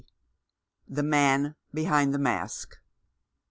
THE 0.87 1.03
MAN 1.03 1.53
BEHIND 1.75 2.11
THE 2.11 2.17
MASK. 2.17 2.79